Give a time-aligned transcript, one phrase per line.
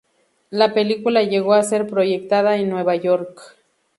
[0.49, 3.39] La película llegó a ser proyectada en Nueva York.